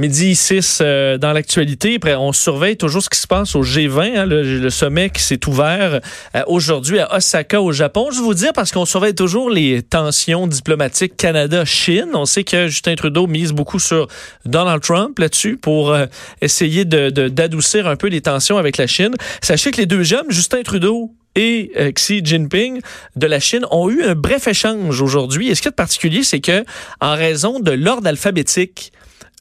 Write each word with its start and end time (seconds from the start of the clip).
Midi 0.00 0.34
6 0.34 0.78
euh, 0.80 1.18
dans 1.18 1.34
l'actualité. 1.34 1.98
On 2.16 2.32
surveille 2.32 2.78
toujours 2.78 3.02
ce 3.02 3.10
qui 3.10 3.18
se 3.18 3.26
passe 3.26 3.54
au 3.54 3.62
G20, 3.62 4.16
hein, 4.16 4.24
le, 4.24 4.70
sommet 4.70 5.10
qui 5.10 5.20
s'est 5.20 5.46
ouvert 5.46 6.00
euh, 6.34 6.42
aujourd'hui 6.46 7.00
à 7.00 7.16
Osaka 7.16 7.60
au 7.60 7.70
Japon. 7.70 8.08
Je 8.10 8.16
vais 8.16 8.24
vous 8.24 8.32
dire 8.32 8.54
parce 8.54 8.72
qu'on 8.72 8.86
surveille 8.86 9.14
toujours 9.14 9.50
les 9.50 9.82
tensions 9.82 10.46
diplomatiques 10.46 11.18
Canada-Chine. 11.18 12.12
On 12.14 12.24
sait 12.24 12.44
que 12.44 12.68
Justin 12.68 12.94
Trudeau 12.94 13.26
mise 13.26 13.52
beaucoup 13.52 13.78
sur 13.78 14.08
Donald 14.46 14.80
Trump 14.80 15.18
là-dessus 15.18 15.58
pour 15.58 15.90
euh, 15.90 16.06
essayer 16.40 16.86
d'adoucir 16.86 17.86
un 17.86 17.96
peu 17.96 18.06
les 18.06 18.22
tensions 18.22 18.56
avec 18.56 18.78
la 18.78 18.86
Chine. 18.86 19.12
Sachez 19.42 19.70
que 19.70 19.76
les 19.76 19.86
deux 19.86 20.14
hommes, 20.14 20.30
Justin 20.30 20.62
Trudeau 20.62 21.12
et 21.36 21.72
Xi 21.94 22.22
Jinping 22.24 22.80
de 23.16 23.26
la 23.26 23.38
Chine 23.38 23.66
ont 23.70 23.90
eu 23.90 24.02
un 24.02 24.14
bref 24.14 24.48
échange 24.48 25.02
aujourd'hui. 25.02 25.50
Et 25.50 25.54
ce 25.54 25.60
qui 25.60 25.68
est 25.68 25.72
particulier, 25.72 26.22
c'est 26.22 26.40
que 26.40 26.64
en 27.02 27.14
raison 27.14 27.60
de 27.60 27.70
l'ordre 27.70 28.08
alphabétique, 28.08 28.92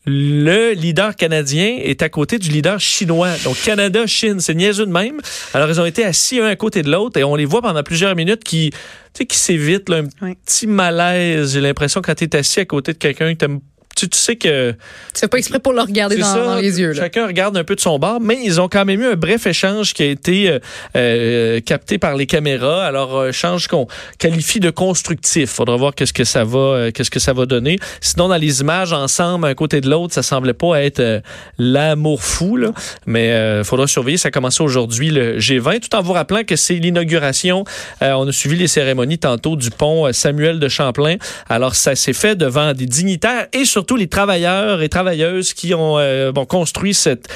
le 0.05 0.71
leader 0.73 1.15
canadien 1.15 1.77
est 1.81 2.01
à 2.01 2.09
côté 2.09 2.39
du 2.39 2.49
leader 2.49 2.79
chinois. 2.79 3.31
Donc, 3.43 3.57
Canada-Chine, 3.63 4.39
c'est 4.39 4.55
niaiseux 4.55 4.85
de 4.85 4.91
même. 4.91 5.19
Alors, 5.53 5.69
ils 5.69 5.79
ont 5.81 5.85
été 5.85 6.03
assis 6.03 6.39
un 6.39 6.47
à 6.47 6.55
côté 6.55 6.81
de 6.81 6.91
l'autre 6.91 7.19
et 7.19 7.23
on 7.23 7.35
les 7.35 7.45
voit 7.45 7.61
pendant 7.61 7.83
plusieurs 7.83 8.15
minutes 8.15 8.43
qui, 8.43 8.71
tu 8.71 8.77
sais, 9.13 9.25
qui 9.25 9.37
s'évitent, 9.37 9.89
un 9.89 10.33
petit 10.33 10.67
malaise. 10.67 11.53
J'ai 11.53 11.61
l'impression 11.61 12.01
quand 12.01 12.15
tu 12.15 12.23
es 12.23 12.35
assis 12.35 12.61
à 12.61 12.65
côté 12.65 12.93
de 12.93 12.97
quelqu'un 12.97 13.33
que 13.35 13.45
tu 13.45 13.59
tu, 14.07 14.17
sais 14.17 14.35
que. 14.35 14.75
C'est 15.13 15.27
pas 15.27 15.37
exprès 15.37 15.59
pour 15.59 15.73
le 15.73 15.81
regarder 15.81 16.17
dans, 16.17 16.55
les 16.55 16.79
yeux. 16.79 16.93
Chacun 16.93 17.27
regarde 17.27 17.57
un 17.57 17.63
peu 17.63 17.75
de 17.75 17.79
son 17.79 17.99
bord, 17.99 18.19
mais 18.21 18.37
ils 18.43 18.61
ont 18.61 18.67
quand 18.67 18.85
même 18.85 19.01
eu 19.01 19.07
un 19.07 19.15
bref 19.15 19.47
échange 19.47 19.93
qui 19.93 20.03
a 20.03 20.05
été 20.05 20.49
euh, 20.49 20.59
euh, 20.95 21.59
capté 21.61 21.97
par 21.97 22.15
les 22.15 22.25
caméras. 22.25 22.85
Alors, 22.85 23.21
un 23.21 23.29
échange 23.29 23.67
qu'on 23.67 23.87
qualifie 24.17 24.59
de 24.59 24.69
constructif. 24.69 25.49
Faudra 25.51 25.75
voir 25.75 25.95
qu'est-ce 25.95 26.13
que 26.13 26.23
ça 26.23 26.43
va, 26.43 26.59
euh, 26.59 26.91
qu'est-ce 26.91 27.11
que 27.11 27.19
ça 27.19 27.33
va 27.33 27.45
donner. 27.45 27.79
Sinon, 28.01 28.29
dans 28.29 28.37
les 28.37 28.61
images 28.61 28.93
ensemble, 28.93 29.47
un 29.47 29.55
côté 29.55 29.81
de 29.81 29.89
l'autre, 29.89 30.13
ça 30.13 30.23
semblait 30.23 30.53
pas 30.53 30.81
être 30.81 31.21
l'amour 31.57 32.23
fou, 32.23 32.55
là. 32.55 32.71
Mais 33.05 33.59
il 33.59 33.63
faudra 33.63 33.87
surveiller. 33.87 34.17
Ça 34.17 34.29
a 34.29 34.31
commencé 34.31 34.63
aujourd'hui, 34.63 35.09
le 35.09 35.39
G20, 35.39 35.79
tout 35.79 35.95
en 35.95 36.01
vous 36.01 36.13
rappelant 36.13 36.43
que 36.43 36.55
c'est 36.55 36.75
l'inauguration. 36.75 37.63
on 38.01 38.27
a 38.27 38.31
suivi 38.31 38.55
les 38.55 38.67
cérémonies 38.67 39.17
tantôt 39.17 39.55
du 39.55 39.69
pont 39.71 40.11
Samuel 40.13 40.59
de 40.59 40.67
Champlain. 40.67 41.17
Alors, 41.49 41.75
ça 41.75 41.95
s'est 41.95 42.13
fait 42.13 42.35
devant 42.35 42.73
des 42.73 42.85
dignitaires 42.85 43.47
et 43.53 43.65
surtout 43.65 43.88
tous 43.89 43.95
les 43.95 44.07
travailleurs 44.07 44.83
et 44.83 44.87
travailleuses 44.87 45.55
qui 45.55 45.73
ont 45.73 45.97
euh, 45.97 46.31
construit 46.47 46.93
cet 46.93 47.27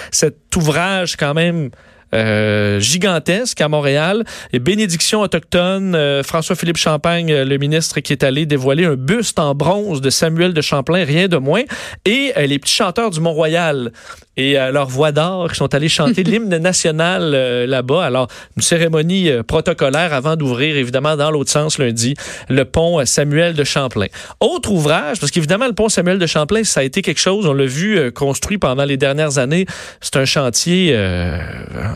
ouvrage 0.56 1.16
quand 1.18 1.34
même 1.34 1.72
euh, 2.14 2.80
gigantesque 2.80 3.60
à 3.60 3.68
Montréal. 3.68 4.24
Et 4.52 4.60
bénédiction 4.60 5.22
autochtone, 5.22 5.96
euh, 5.96 6.22
François-Philippe 6.22 6.78
Champagne, 6.78 7.32
euh, 7.32 7.44
le 7.44 7.58
ministre 7.58 8.00
qui 8.02 8.14
est 8.14 8.24
allé 8.24 8.46
dévoiler 8.46 8.86
un 8.86 8.96
buste 8.96 9.40
en 9.40 9.56
bronze 9.56 10.00
de 10.00 10.10
Samuel 10.10 10.54
de 10.54 10.62
Champlain, 10.62 11.04
rien 11.06 11.28
de 11.28 11.38
moins. 11.38 11.64
Et 12.06 12.34
les 12.46 12.60
petits 12.60 12.74
chanteurs 12.74 13.10
du 13.10 13.20
Mont-Royal 13.20 13.92
et 14.36 14.54
leur 14.54 14.88
voix 14.88 15.12
d'or 15.12 15.52
qui 15.52 15.56
sont 15.56 15.74
allés 15.76 15.90
chanter 15.90 16.24
l'hymne 16.24 16.58
national 16.58 17.32
là-bas. 17.68 18.04
Alors, 18.04 18.28
une 18.58 18.64
cérémonie 18.64 19.30
protocolaire 19.48 20.14
avant 20.14 20.36
d'ouvrir, 20.36 20.76
évidemment, 20.76 21.16
dans 21.16 21.32
l'autre 21.32 21.52
sens 21.52 21.78
lundi, 21.78 22.16
le 22.50 22.66
pont 22.66 23.06
Samuel 23.06 23.54
de 23.54 23.64
Champlain. 23.64 24.08
Autre 24.40 24.72
ouvrage, 24.72 25.20
parce 25.20 25.32
qu'évidemment, 25.32 25.68
le 25.68 25.74
pont 25.74 25.90
Samuel 25.90 26.20
de 26.20 26.26
Champlain, 26.26 26.64
ça 26.64 26.82
a 26.82 26.84
été 26.84 27.02
quelque 27.02 27.20
chose, 27.20 27.46
on 27.46 27.54
l'a 27.54 27.66
vu 27.66 28.12
construit 28.12 28.58
pendant 28.58 28.86
les 28.86 28.98
dernières 28.98 29.38
années. 29.38 29.66
C'est 30.02 30.18
un 30.18 30.26
chantier 30.26 30.96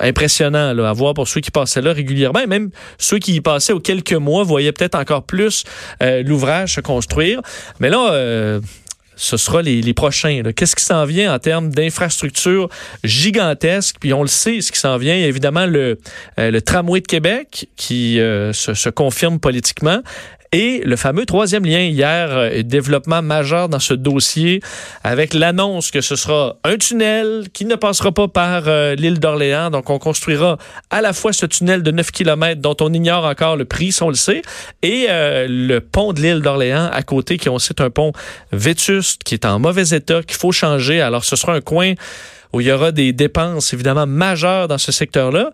impressionnant 0.07 0.77
à 0.77 0.93
voir 0.93 1.13
pour 1.13 1.27
ceux 1.27 1.41
qui 1.41 1.51
passaient 1.51 1.81
là 1.81 1.93
régulièrement. 1.93 2.45
Même 2.47 2.69
ceux 2.97 3.19
qui 3.19 3.35
y 3.35 3.41
passaient 3.41 3.73
aux 3.73 3.79
quelques 3.79 4.13
mois 4.13 4.43
voyaient 4.43 4.71
peut-être 4.71 4.95
encore 4.95 5.23
plus 5.23 5.63
euh, 6.01 6.23
l'ouvrage 6.23 6.75
se 6.75 6.81
construire. 6.81 7.41
Mais 7.79 7.89
là, 7.89 8.11
euh, 8.11 8.59
ce 9.15 9.35
sera 9.37 9.61
les, 9.61 9.93
prochains. 9.93 10.43
Qu'est-ce 10.55 10.75
qui 10.75 10.83
s'en 10.83 11.05
vient 11.05 11.33
en 11.33 11.39
termes 11.39 11.69
d'infrastructures 11.69 12.69
gigantesques? 13.03 13.97
Puis 13.99 14.13
on 14.13 14.21
le 14.21 14.27
sait, 14.27 14.61
ce 14.61 14.71
qui 14.71 14.79
s'en 14.79 14.97
vient, 14.97 15.15
évidemment 15.15 15.65
le, 15.65 15.97
euh, 16.39 16.51
le 16.51 16.61
tramway 16.61 17.01
de 17.01 17.07
Québec 17.07 17.67
qui 17.75 18.17
se, 18.17 18.89
confirme 18.89 19.39
politiquement. 19.39 20.01
Et 20.59 20.81
le 20.83 20.95
fameux 20.95 21.27
troisième 21.27 21.65
lien 21.65 21.81
hier, 21.81 22.29
euh, 22.31 22.63
développement 22.63 23.21
majeur 23.21 23.69
dans 23.69 23.77
ce 23.77 23.93
dossier, 23.93 24.59
avec 25.03 25.35
l'annonce 25.35 25.91
que 25.91 26.01
ce 26.01 26.15
sera 26.15 26.57
un 26.63 26.77
tunnel 26.77 27.43
qui 27.53 27.63
ne 27.65 27.75
passera 27.75 28.11
pas 28.11 28.27
par 28.27 28.63
euh, 28.65 28.95
l'île 28.95 29.19
d'Orléans. 29.19 29.69
Donc, 29.69 29.91
on 29.91 29.99
construira 29.99 30.57
à 30.89 31.01
la 31.01 31.13
fois 31.13 31.31
ce 31.31 31.45
tunnel 31.45 31.83
de 31.83 31.91
9 31.91 32.09
km 32.09 32.59
dont 32.59 32.75
on 32.81 32.91
ignore 32.91 33.25
encore 33.25 33.55
le 33.55 33.65
prix, 33.65 33.91
si 33.91 34.01
on 34.01 34.09
le 34.09 34.15
sait, 34.15 34.41
et 34.81 35.05
euh, 35.11 35.45
le 35.47 35.79
pont 35.79 36.11
de 36.11 36.21
l'île 36.21 36.41
d'Orléans 36.41 36.89
à 36.91 37.03
côté, 37.03 37.37
qui 37.37 37.49
on 37.49 37.59
sait 37.59 37.79
un 37.79 37.91
pont 37.91 38.11
vétuste, 38.51 39.23
qui 39.23 39.35
est 39.35 39.45
en 39.45 39.59
mauvais 39.59 39.95
état, 39.95 40.23
qu'il 40.23 40.37
faut 40.37 40.51
changer. 40.51 41.01
Alors, 41.01 41.23
ce 41.23 41.35
sera 41.35 41.53
un 41.53 41.61
coin 41.61 41.93
où 42.53 42.61
il 42.61 42.67
y 42.67 42.71
aura 42.71 42.91
des 42.91 43.13
dépenses 43.13 43.73
évidemment 43.73 44.07
majeures 44.07 44.67
dans 44.67 44.77
ce 44.77 44.91
secteur-là. 44.91 45.51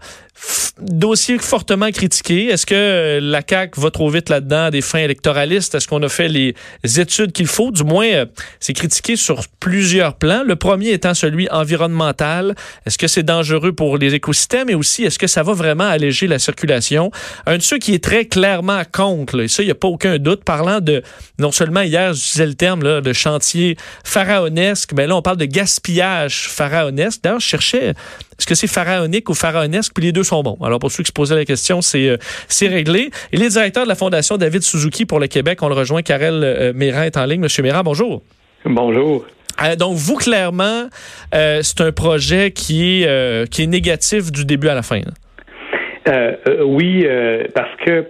Dossier 0.81 1.37
fortement 1.37 1.91
critiqué. 1.91 2.47
Est-ce 2.47 2.65
que 2.65 3.19
la 3.21 3.41
CAQ 3.47 3.79
va 3.79 3.91
trop 3.91 4.09
vite 4.09 4.29
là-dedans 4.29 4.65
à 4.65 4.71
des 4.71 4.81
fins 4.81 4.99
électoralistes? 4.99 5.75
Est-ce 5.75 5.87
qu'on 5.87 6.01
a 6.01 6.09
fait 6.09 6.27
les 6.27 6.55
études 6.99 7.31
qu'il 7.31 7.45
faut? 7.45 7.71
Du 7.71 7.83
moins, 7.83 8.07
euh, 8.07 8.25
c'est 8.59 8.73
critiqué 8.73 9.15
sur 9.15 9.43
plusieurs 9.59 10.15
plans. 10.15 10.43
Le 10.43 10.55
premier 10.55 10.89
étant 10.89 11.13
celui 11.13 11.47
environnemental. 11.51 12.55
Est-ce 12.87 12.97
que 12.97 13.07
c'est 13.07 13.23
dangereux 13.23 13.73
pour 13.73 13.97
les 13.97 14.15
écosystèmes? 14.15 14.69
Et 14.69 14.75
aussi, 14.75 15.03
est-ce 15.03 15.19
que 15.19 15.27
ça 15.27 15.43
va 15.43 15.53
vraiment 15.53 15.83
alléger 15.87 16.25
la 16.25 16.39
circulation? 16.39 17.11
Un 17.45 17.57
de 17.57 17.61
ceux 17.61 17.77
qui 17.77 17.93
est 17.93 18.03
très 18.03 18.25
clairement 18.25 18.81
contre, 18.91 19.41
et 19.41 19.47
ça, 19.47 19.61
il 19.61 19.67
n'y 19.67 19.71
a 19.71 19.75
pas 19.75 19.87
aucun 19.87 20.17
doute, 20.17 20.43
parlant 20.43 20.79
de, 20.79 21.03
non 21.37 21.51
seulement 21.51 21.81
hier, 21.81 22.13
j'utilisais 22.13 22.47
le 22.47 22.55
terme 22.55 22.83
là, 22.83 22.99
de 22.99 23.13
chantier 23.13 23.77
pharaonesque, 24.03 24.91
mais 24.95 25.05
là, 25.05 25.15
on 25.15 25.21
parle 25.21 25.37
de 25.37 25.45
gaspillage 25.45 26.47
pharaonesque. 26.49 27.21
D'ailleurs, 27.23 27.39
je 27.39 27.47
cherchais, 27.47 27.93
est-ce 28.43 28.47
que 28.49 28.55
c'est 28.55 28.67
pharaonique 28.67 29.29
ou 29.29 29.33
pharaonesque? 29.33 29.93
Puis 29.95 30.03
les 30.03 30.11
deux 30.11 30.23
sont 30.23 30.43
bons. 30.43 30.57
Alors, 30.61 30.77
pour 30.77 30.91
ceux 30.91 31.01
qui 31.01 31.07
se 31.07 31.13
posaient 31.13 31.35
la 31.35 31.45
question, 31.45 31.79
c'est 31.79 32.09
euh, 32.09 32.17
c'est 32.49 32.67
réglé. 32.67 33.09
Et 33.31 33.37
les 33.37 33.47
directeurs 33.47 33.85
de 33.85 33.87
la 33.87 33.95
Fondation 33.95 34.35
David 34.35 34.63
Suzuki 34.63 35.05
pour 35.05 35.21
le 35.21 35.27
Québec, 35.27 35.59
on 35.63 35.69
le 35.69 35.75
rejoint. 35.75 36.01
Karel 36.01 36.41
euh, 36.43 36.73
Méran 36.75 37.03
est 37.03 37.15
en 37.15 37.23
ligne. 37.23 37.39
Monsieur 37.39 37.63
Méran, 37.63 37.83
bonjour. 37.83 38.21
Bonjour. 38.65 39.25
Euh, 39.63 39.77
donc, 39.77 39.95
vous, 39.95 40.17
clairement, 40.17 40.89
c'est 41.31 41.79
un 41.79 41.93
projet 41.93 42.51
qui 42.51 43.03
est, 43.03 43.49
qui 43.49 43.63
est 43.63 43.67
négatif 43.67 44.29
du 44.29 44.43
début 44.43 44.67
à 44.67 44.75
la 44.75 44.81
fin. 44.81 44.99
oui, 46.65 47.07
parce 47.55 47.75
que 47.85 48.05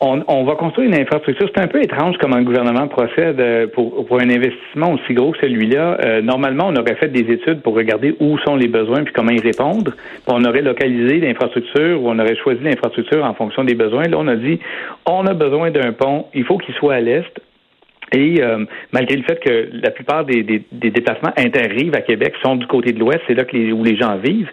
on, 0.00 0.44
va 0.44 0.54
construire 0.54 0.88
une 0.88 0.94
infrastructure. 0.94 1.50
C'est 1.54 1.62
un 1.62 1.66
peu 1.66 1.82
étrange 1.82 2.16
comment 2.20 2.36
le 2.36 2.44
gouvernement 2.44 2.86
procède 2.86 3.40
euh, 3.40 3.66
pour, 3.66 4.06
pour 4.06 4.20
un 4.20 4.30
investissement 4.30 4.92
aussi 4.92 5.12
gros 5.12 5.32
que 5.32 5.38
celui-là. 5.40 5.98
Euh, 6.04 6.22
normalement, 6.22 6.68
on 6.68 6.76
aurait 6.76 6.94
fait 6.94 7.08
des 7.08 7.32
études 7.32 7.62
pour 7.62 7.74
regarder 7.74 8.16
où 8.20 8.38
sont 8.38 8.54
les 8.54 8.68
besoins 8.68 9.02
puis 9.02 9.12
comment 9.12 9.32
y 9.32 9.40
répondre. 9.40 9.92
on 10.28 10.44
aurait 10.44 10.62
localisé 10.62 11.18
l'infrastructure 11.18 12.00
ou 12.00 12.10
on 12.10 12.18
aurait 12.18 12.36
choisi 12.36 12.62
l'infrastructure 12.62 13.24
en 13.24 13.34
fonction 13.34 13.64
des 13.64 13.74
besoins. 13.74 14.04
Là, 14.04 14.18
on 14.18 14.28
a 14.28 14.36
dit, 14.36 14.60
on 15.04 15.26
a 15.26 15.34
besoin 15.34 15.70
d'un 15.70 15.92
pont, 15.92 16.26
il 16.32 16.44
faut 16.44 16.58
qu'il 16.58 16.74
soit 16.74 16.94
à 16.94 17.00
l'est. 17.00 17.40
Et 18.12 18.42
euh, 18.42 18.64
malgré 18.92 19.16
le 19.16 19.22
fait 19.22 19.40
que 19.40 19.68
la 19.72 19.90
plupart 19.90 20.24
des, 20.24 20.42
des, 20.42 20.62
des, 20.72 20.90
déplacements 20.90 21.32
interrives 21.36 21.94
à 21.94 22.00
Québec 22.00 22.34
sont 22.42 22.56
du 22.56 22.66
côté 22.66 22.92
de 22.92 22.98
l'ouest, 22.98 23.20
c'est 23.26 23.34
là 23.34 23.44
que 23.44 23.56
les, 23.56 23.72
où 23.72 23.84
les 23.84 23.96
gens 23.96 24.16
vivent. 24.16 24.50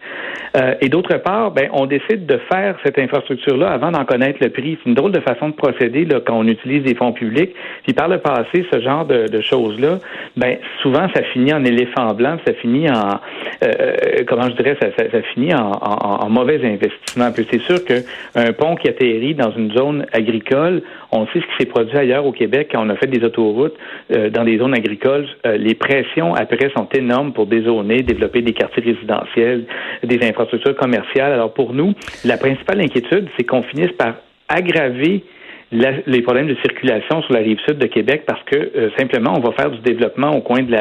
Euh, 0.57 0.75
et 0.81 0.89
d'autre 0.89 1.15
part, 1.17 1.51
ben, 1.51 1.69
on 1.73 1.85
décide 1.85 2.25
de 2.25 2.39
faire 2.51 2.77
cette 2.83 2.99
infrastructure-là 2.99 3.71
avant 3.71 3.91
d'en 3.91 4.05
connaître 4.05 4.39
le 4.41 4.49
prix. 4.49 4.77
C'est 4.83 4.89
une 4.89 4.95
drôle 4.95 5.11
de 5.11 5.19
façon 5.19 5.49
de 5.49 5.53
procéder 5.53 6.05
là, 6.05 6.19
quand 6.25 6.37
on 6.37 6.47
utilise 6.47 6.83
des 6.83 6.95
fonds 6.95 7.13
publics. 7.13 7.53
Puis 7.83 7.93
par 7.93 8.07
le 8.07 8.19
passé, 8.19 8.65
ce 8.71 8.81
genre 8.81 9.05
de, 9.05 9.27
de 9.27 9.41
choses-là, 9.41 9.99
ben, 10.35 10.57
souvent 10.81 11.07
ça 11.13 11.23
finit 11.33 11.53
en 11.53 11.63
éléphant 11.63 12.13
blanc, 12.13 12.37
ça 12.45 12.53
finit 12.53 12.89
en 12.89 13.19
euh, 13.63 14.23
comment 14.27 14.49
je 14.49 14.55
dirais, 14.55 14.77
ça, 14.81 14.87
ça, 14.97 15.09
ça 15.11 15.21
finit 15.33 15.53
en, 15.53 15.71
en, 15.71 16.25
en, 16.25 16.29
mauvais 16.29 16.59
investissement. 16.65 17.31
Puis 17.31 17.47
c'est 17.49 17.61
sûr 17.61 17.83
qu'un 17.85 18.53
pont 18.53 18.75
qui 18.75 18.89
atterrit 18.89 19.35
dans 19.35 19.51
une 19.51 19.71
zone 19.71 20.05
agricole, 20.13 20.81
on 21.15 21.25
sait 21.27 21.39
ce 21.39 21.45
qui 21.45 21.57
s'est 21.59 21.65
produit 21.65 21.97
ailleurs 21.97 22.25
au 22.25 22.31
Québec 22.31 22.69
quand 22.71 22.85
on 22.85 22.89
a 22.89 22.95
fait 22.95 23.07
des 23.07 23.23
autos 23.23 23.51
routes 23.51 23.75
euh, 24.11 24.29
dans 24.29 24.43
des 24.43 24.57
zones 24.57 24.73
agricoles, 24.73 25.27
euh, 25.45 25.57
les 25.57 25.73
pressions 25.73 26.33
après 26.33 26.69
sont 26.75 26.87
énormes 26.93 27.33
pour 27.33 27.47
dézoner, 27.47 28.01
développer 28.01 28.41
des 28.41 28.53
quartiers 28.53 28.83
résidentiels, 28.83 29.65
des 30.03 30.19
infrastructures 30.27 30.75
commerciales. 30.75 31.31
Alors 31.31 31.53
pour 31.53 31.73
nous, 31.73 31.93
la 32.25 32.37
principale 32.37 32.81
inquiétude, 32.81 33.27
c'est 33.37 33.45
qu'on 33.45 33.63
finisse 33.63 33.91
par 33.93 34.15
aggraver 34.49 35.23
les 35.71 36.21
problèmes 36.21 36.47
de 36.47 36.55
circulation 36.61 37.23
sur 37.23 37.33
la 37.33 37.39
rive 37.39 37.59
sud 37.67 37.79
de 37.79 37.87
Québec 37.87 38.23
parce 38.27 38.41
que 38.43 38.55
euh, 38.55 38.89
simplement 38.97 39.33
on 39.35 39.39
va 39.39 39.51
faire 39.53 39.71
du 39.71 39.79
développement 39.79 40.29
au 40.31 40.41
coin 40.41 40.61
de 40.61 40.77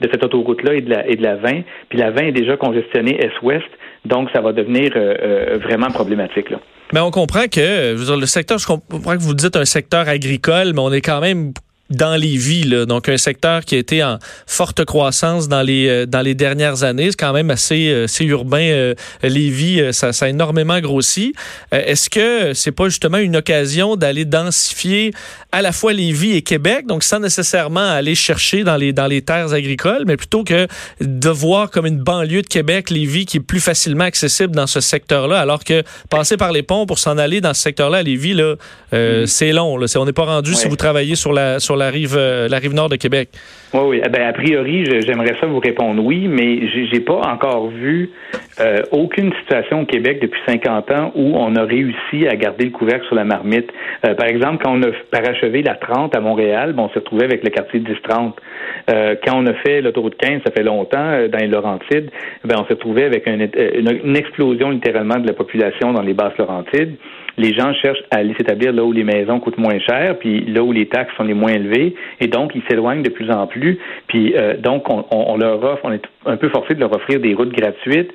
cette 0.00 0.24
autoroute 0.24 0.62
là 0.62 0.74
et 0.74 0.80
de 0.80 0.90
la 0.90 1.06
et 1.06 1.16
de 1.16 1.22
la 1.22 1.36
20 1.36 1.62
puis 1.90 1.98
la 1.98 2.10
20 2.10 2.28
est 2.28 2.32
déjà 2.32 2.56
congestionnée 2.56 3.22
est-ouest 3.22 3.68
donc 4.06 4.30
ça 4.34 4.40
va 4.40 4.52
devenir 4.52 4.90
vraiment 5.60 5.88
problématique 5.88 6.48
là. 6.48 6.58
Mais 6.92 7.00
on 7.00 7.10
comprend 7.10 7.48
que 7.48 7.96
le 7.96 8.26
secteur 8.26 8.58
je 8.58 8.66
comprends 8.66 9.16
que 9.16 9.22
vous 9.22 9.34
dites 9.34 9.56
un 9.56 9.64
secteur 9.64 10.08
agricole 10.08 10.72
mais 10.74 10.80
on 10.80 10.92
est 10.92 11.00
quand 11.00 11.20
même 11.20 11.52
dans 11.92 12.16
les 12.16 12.36
villes. 12.36 12.84
Donc, 12.88 13.08
un 13.08 13.16
secteur 13.16 13.64
qui 13.64 13.76
a 13.76 13.78
été 13.78 14.02
en 14.02 14.18
forte 14.46 14.84
croissance 14.84 15.48
dans 15.48 15.62
les, 15.62 15.88
euh, 15.88 16.06
dans 16.06 16.20
les 16.20 16.34
dernières 16.34 16.82
années. 16.82 17.10
C'est 17.10 17.20
quand 17.20 17.32
même 17.32 17.50
assez, 17.50 17.88
euh, 17.88 18.04
assez 18.04 18.24
urbain. 18.24 18.62
Euh, 18.62 18.94
Lévis, 19.22 19.92
ça, 19.92 20.12
ça 20.12 20.26
a 20.26 20.28
énormément 20.28 20.80
grossi. 20.80 21.34
Est-ce 21.70 22.10
que 22.10 22.54
c'est 22.54 22.72
pas 22.72 22.88
justement 22.88 23.18
une 23.18 23.36
occasion 23.36 23.96
d'aller 23.96 24.24
densifier 24.24 25.12
à 25.52 25.62
la 25.62 25.72
fois 25.72 25.92
Lévis 25.92 26.36
et 26.36 26.42
Québec, 26.42 26.86
donc 26.86 27.02
sans 27.02 27.20
nécessairement 27.20 27.80
aller 27.80 28.14
chercher 28.14 28.64
dans 28.64 28.76
les, 28.76 28.92
dans 28.92 29.06
les 29.06 29.22
terres 29.22 29.52
agricoles, 29.52 30.04
mais 30.06 30.16
plutôt 30.16 30.44
que 30.44 30.66
de 31.00 31.28
voir 31.28 31.70
comme 31.70 31.86
une 31.86 31.98
banlieue 31.98 32.42
de 32.42 32.46
Québec, 32.46 32.90
Lévis, 32.90 33.26
qui 33.26 33.36
est 33.36 33.40
plus 33.40 33.60
facilement 33.60 34.04
accessible 34.04 34.54
dans 34.54 34.66
ce 34.66 34.80
secteur-là, 34.80 35.38
alors 35.38 35.64
que 35.64 35.82
passer 36.08 36.36
par 36.36 36.52
les 36.52 36.62
ponts 36.62 36.86
pour 36.86 36.98
s'en 36.98 37.18
aller 37.18 37.40
dans 37.40 37.54
ce 37.54 37.62
secteur-là 37.62 37.98
à 37.98 38.02
Lévis, 38.02 38.34
là, 38.34 38.56
mm. 38.92 39.26
c'est 39.26 39.52
long. 39.52 39.76
Là. 39.76 39.86
On 39.96 40.06
n'est 40.06 40.12
pas 40.12 40.24
rendu 40.24 40.54
si 40.54 40.68
vous 40.68 40.76
travaillez 40.76 41.16
sur 41.16 41.32
la, 41.32 41.60
sur 41.60 41.76
la 41.76 41.81
euh, 41.82 42.48
la 42.48 42.58
rive 42.58 42.74
nord 42.74 42.88
de 42.88 42.96
Québec. 42.96 43.28
Oui, 43.74 43.80
oui. 43.84 44.00
Eh 44.04 44.08
ben, 44.08 44.28
a 44.28 44.32
priori, 44.32 44.84
j'aimerais 45.06 45.34
ça 45.40 45.46
vous 45.46 45.58
répondre 45.58 46.02
oui, 46.04 46.28
mais 46.28 46.68
j'ai 46.90 47.00
pas 47.00 47.20
encore 47.20 47.68
vu 47.68 48.10
euh, 48.60 48.82
aucune 48.90 49.32
situation 49.40 49.82
au 49.82 49.86
Québec 49.86 50.18
depuis 50.20 50.40
50 50.46 50.90
ans 50.90 51.12
où 51.14 51.34
on 51.36 51.56
a 51.56 51.64
réussi 51.64 52.26
à 52.28 52.36
garder 52.36 52.66
le 52.66 52.70
couvercle 52.70 53.06
sur 53.06 53.14
la 53.14 53.24
marmite. 53.24 53.70
Euh, 54.06 54.14
par 54.14 54.26
exemple, 54.26 54.62
quand 54.62 54.72
on 54.76 54.82
a 54.82 54.92
parachevé 55.10 55.62
la 55.62 55.74
30 55.74 56.14
à 56.14 56.20
Montréal, 56.20 56.74
bon, 56.74 56.84
on 56.84 56.88
s'est 56.90 57.00
retrouvé 57.00 57.24
avec 57.24 57.42
le 57.44 57.50
quartier 57.50 57.80
10-30. 57.80 58.32
quand 59.24 59.36
on 59.36 59.46
a 59.46 59.54
fait 59.54 59.80
l'autoroute 59.80 60.16
15, 60.16 60.42
ça 60.44 60.52
fait 60.52 60.62
longtemps, 60.62 61.28
dans 61.28 61.38
les 61.38 61.48
Laurentides, 61.48 62.10
ben, 62.44 62.56
on 62.58 62.66
s'est 62.66 62.74
retrouvé 62.74 63.04
avec 63.04 63.26
une, 63.26 63.48
une, 64.04 64.16
explosion 64.16 64.70
littéralement 64.70 65.18
de 65.18 65.26
la 65.26 65.32
population 65.32 65.92
dans 65.92 66.02
les 66.02 66.14
basses 66.14 66.36
Laurentides 66.38 66.96
les 67.38 67.54
gens 67.54 67.72
cherchent 67.74 68.02
à 68.10 68.18
aller 68.18 68.34
s'établir 68.34 68.72
là 68.72 68.84
où 68.84 68.92
les 68.92 69.04
maisons 69.04 69.40
coûtent 69.40 69.58
moins 69.58 69.78
cher, 69.80 70.18
puis 70.18 70.40
là 70.44 70.62
où 70.62 70.72
les 70.72 70.86
taxes 70.86 71.14
sont 71.16 71.24
les 71.24 71.34
moins 71.34 71.52
élevées, 71.52 71.94
et 72.20 72.26
donc 72.26 72.52
ils 72.54 72.62
s'éloignent 72.68 73.02
de 73.02 73.10
plus 73.10 73.30
en 73.30 73.46
plus. 73.46 73.78
Puis 74.08 74.34
euh, 74.36 74.56
donc 74.56 74.84
on, 74.88 75.36
leur 75.36 75.62
offre, 75.62 75.82
on 75.84 75.92
est 75.92 76.02
un 76.26 76.36
peu 76.36 76.48
forcé 76.48 76.74
de 76.74 76.80
leur 76.80 76.94
offrir 76.94 77.20
des 77.20 77.34
routes 77.34 77.52
gratuites. 77.52 78.12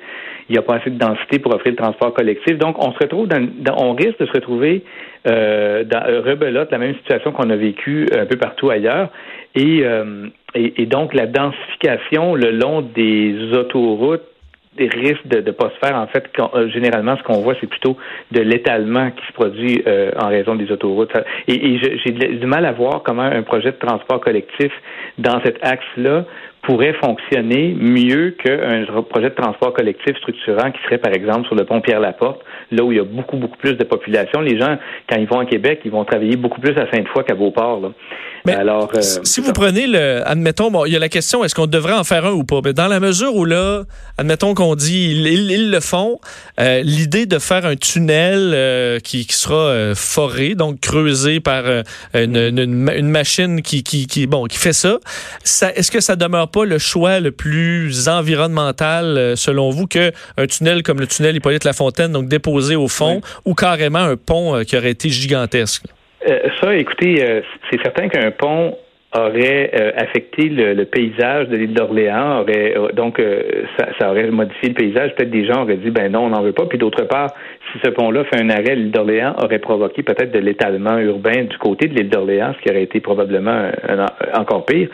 Il 0.48 0.52
n'y 0.52 0.58
a 0.58 0.62
pas 0.62 0.76
assez 0.76 0.90
de 0.90 0.98
densité 0.98 1.38
pour 1.38 1.54
offrir 1.54 1.72
le 1.72 1.76
transport 1.76 2.14
collectif. 2.14 2.56
Donc 2.56 2.76
on 2.78 2.92
se 2.92 2.98
retrouve 2.98 3.28
dans, 3.28 3.46
on 3.76 3.92
risque 3.92 4.18
de 4.18 4.26
se 4.26 4.32
retrouver 4.32 4.82
euh, 5.26 5.84
dans 5.84 6.02
euh, 6.06 6.22
rebelote, 6.22 6.70
la 6.70 6.78
même 6.78 6.94
situation 6.96 7.32
qu'on 7.32 7.50
a 7.50 7.56
vécue 7.56 8.06
un 8.16 8.24
peu 8.24 8.36
partout 8.36 8.70
ailleurs. 8.70 9.10
Et, 9.54 9.80
euh, 9.82 10.28
et 10.54 10.86
donc 10.86 11.12
la 11.12 11.26
densification 11.26 12.34
le 12.34 12.50
long 12.50 12.80
des 12.80 13.52
autoroutes 13.52 14.22
des 14.78 14.88
risques 14.88 15.26
de 15.26 15.40
ne 15.40 15.50
pas 15.50 15.70
se 15.70 15.86
faire. 15.86 15.96
En 15.96 16.06
fait, 16.06 16.24
euh, 16.38 16.68
généralement, 16.70 17.16
ce 17.16 17.22
qu'on 17.22 17.40
voit, 17.40 17.54
c'est 17.60 17.66
plutôt 17.66 17.96
de 18.30 18.40
l'étalement 18.40 19.10
qui 19.10 19.26
se 19.26 19.32
produit 19.32 19.82
euh, 19.86 20.10
en 20.18 20.28
raison 20.28 20.54
des 20.54 20.70
autoroutes. 20.70 21.12
Et, 21.46 21.78
j'ai 21.78 22.12
du 22.12 22.46
mal 22.46 22.64
à 22.64 22.72
voir 22.72 23.02
comment 23.02 23.22
un 23.22 23.42
projet 23.42 23.72
de 23.72 23.76
transport 23.76 24.20
collectif 24.20 24.72
dans 25.18 25.40
cet 25.42 25.64
axe-là 25.64 26.24
pourrait 26.62 26.94
fonctionner 27.02 27.74
mieux 27.78 28.36
qu'un 28.42 28.84
projet 29.08 29.30
de 29.30 29.34
transport 29.34 29.72
collectif 29.72 30.16
structurant 30.18 30.70
qui 30.70 30.78
serait, 30.84 30.98
par 30.98 31.12
exemple, 31.12 31.46
sur 31.46 31.54
le 31.54 31.64
pont 31.64 31.80
Pierre-Laporte, 31.80 32.40
là 32.70 32.84
où 32.84 32.92
il 32.92 32.98
y 32.98 33.00
a 33.00 33.04
beaucoup, 33.04 33.36
beaucoup 33.36 33.56
plus 33.56 33.74
de 33.74 33.84
population. 33.84 34.40
Les 34.40 34.58
gens, 34.58 34.76
quand 35.08 35.16
ils 35.16 35.28
vont 35.28 35.40
à 35.40 35.46
Québec, 35.46 35.80
ils 35.84 35.90
vont 35.90 36.04
travailler 36.04 36.36
beaucoup 36.36 36.60
plus 36.60 36.76
à 36.76 36.90
Sainte-Foy 36.90 37.24
qu'à 37.24 37.34
Beauport. 37.34 37.80
Là. 37.80 37.88
Mais 38.44 38.54
Alors, 38.54 38.90
euh, 38.94 39.00
si 39.00 39.40
vous 39.40 39.52
prenez 39.52 39.86
le, 39.86 40.22
admettons, 40.26 40.70
bon, 40.70 40.84
il 40.84 40.92
y 40.92 40.96
a 40.96 40.98
la 40.98 41.08
question, 41.08 41.44
est-ce 41.44 41.54
qu'on 41.54 41.66
devrait 41.66 41.94
en 41.94 42.04
faire 42.04 42.26
un 42.26 42.32
ou 42.32 42.44
pas? 42.44 42.60
Mais 42.64 42.72
dans 42.72 42.88
la 42.88 43.00
mesure 43.00 43.34
où 43.34 43.44
là, 43.44 43.82
admettons 44.16 44.54
qu'on 44.54 44.74
dit, 44.74 45.10
ils, 45.10 45.70
le 45.70 45.80
font, 45.80 46.18
euh, 46.60 46.82
l'idée 46.82 47.26
de 47.26 47.38
faire 47.38 47.66
un 47.66 47.76
tunnel 47.76 48.52
euh, 48.54 49.00
qui, 49.00 49.26
qui, 49.26 49.34
sera 49.34 49.94
foré, 49.94 50.54
donc 50.54 50.80
creusé 50.80 51.40
par 51.40 51.64
une, 52.14 52.36
une, 52.36 52.58
une, 52.58 53.08
machine 53.08 53.62
qui, 53.62 53.82
qui, 53.82 54.06
qui, 54.06 54.26
bon, 54.26 54.44
qui 54.44 54.58
fait 54.58 54.72
ça, 54.72 54.98
ça 55.44 55.72
est-ce 55.72 55.90
que 55.90 56.00
ça 56.00 56.16
demeure 56.16 56.47
pas 56.48 56.64
le 56.64 56.78
choix 56.78 57.20
le 57.20 57.30
plus 57.30 58.08
environnemental, 58.08 59.36
selon 59.36 59.70
vous, 59.70 59.86
qu'un 59.86 60.10
tunnel 60.48 60.82
comme 60.82 61.00
le 61.00 61.06
tunnel 61.06 61.36
Hippolyte-Lafontaine, 61.36 62.12
donc 62.12 62.28
déposé 62.28 62.76
au 62.76 62.88
fond, 62.88 63.20
ou 63.44 63.54
carrément 63.54 63.98
un 63.98 64.16
pont 64.16 64.62
qui 64.64 64.76
aurait 64.76 64.90
été 64.90 65.08
gigantesque? 65.08 65.84
Euh, 66.26 66.48
ça, 66.60 66.74
écoutez, 66.74 67.22
euh, 67.22 67.40
c'est 67.70 67.80
certain 67.82 68.08
qu'un 68.08 68.30
pont 68.30 68.76
aurait 69.14 69.70
euh, 69.74 69.92
affecté 69.96 70.50
le, 70.50 70.84
paysage 70.84 71.48
de 71.48 71.56
l'île 71.56 71.72
d'Orléans, 71.72 72.40
aurait 72.40 72.74
donc 72.92 73.22
ça, 73.98 74.10
aurait 74.10 74.30
modifié 74.30 74.68
le 74.68 74.74
paysage. 74.74 75.14
Peut-être 75.14 75.30
des 75.30 75.46
gens 75.46 75.62
auraient 75.62 75.76
dit 75.76 75.90
ben 75.90 76.12
non, 76.12 76.26
on 76.26 76.28
n'en 76.28 76.42
veut 76.42 76.52
pas. 76.52 76.66
Puis 76.66 76.76
d'autre 76.76 77.04
part, 77.04 77.30
si 77.72 77.78
ce 77.82 77.88
pont-là 77.88 78.24
fait 78.24 78.42
un 78.42 78.50
arrêt, 78.50 78.74
l'île 78.74 78.90
d'Orléans 78.90 79.34
aurait 79.42 79.60
provoqué 79.60 80.02
peut-être 80.02 80.30
de 80.30 80.38
l'étalement 80.38 80.98
urbain 80.98 81.44
du 81.44 81.56
côté 81.56 81.88
de 81.88 81.94
l'île 81.94 82.10
d'Orléans, 82.10 82.52
ce 82.58 82.62
qui 82.62 82.70
aurait 82.70 82.82
été 82.82 83.00
probablement 83.00 83.70
encore 84.34 84.66
pire. 84.66 84.90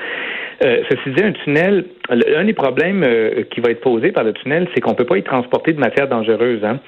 Euh, 0.63 0.83
ceci 0.89 1.11
dit, 1.11 1.23
un 1.23 1.33
tunnel, 1.33 1.85
un 2.09 2.45
des 2.45 2.53
problèmes 2.53 3.03
euh, 3.05 3.43
qui 3.51 3.61
va 3.61 3.71
être 3.71 3.81
posé 3.81 4.13
par 4.13 4.25
le 4.25 4.33
tunnel, 4.33 4.69
c'est 4.75 4.81
qu'on 4.81 4.93
ne 4.93 4.97
peut 4.97 5.05
pas 5.05 5.19
y 5.19 5.23
transporter 5.23 5.73
de 5.73 5.81
matière 5.81 6.09
dangereuse. 6.09 6.65
Hein. 6.65 6.81